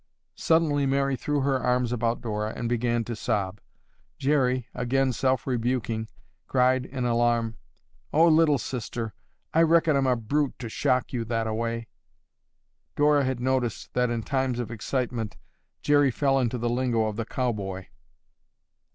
Suddenly 0.33 0.87
Mary 0.87 1.15
threw 1.15 1.41
her 1.41 1.59
arms 1.59 1.91
about 1.91 2.21
Dora 2.21 2.53
and 2.55 2.67
began 2.67 3.03
to 3.03 3.15
sob. 3.15 3.61
Jerry, 4.17 4.67
again 4.73 5.13
self 5.13 5.45
rebuking, 5.45 6.07
cried 6.47 6.87
in 6.87 7.05
alarm, 7.05 7.57
"Oh, 8.11 8.27
Little 8.27 8.57
Sister, 8.57 9.13
I 9.53 9.61
reckon 9.61 9.95
I'm 9.95 10.07
a 10.07 10.15
brute 10.15 10.57
to 10.57 10.69
shock 10.69 11.13
you 11.13 11.23
that 11.25 11.45
a 11.45 11.53
way." 11.53 11.87
Dora 12.95 13.23
had 13.25 13.39
noticed 13.39 13.93
that 13.93 14.09
in 14.09 14.23
times 14.23 14.57
of 14.57 14.71
excitement 14.71 15.37
Jerry 15.83 16.09
fell 16.09 16.39
into 16.39 16.57
the 16.57 16.67
lingo 16.67 17.05
of 17.05 17.15
the 17.15 17.23
cowboy. 17.25 17.85